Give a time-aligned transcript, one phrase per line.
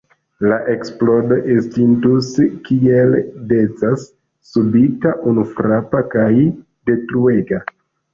[0.51, 2.29] La eksplodo estintus–
[2.69, 3.13] kiel
[3.51, 4.05] decas–
[4.53, 6.31] subita, unufrapa kaj
[6.91, 7.61] detruega.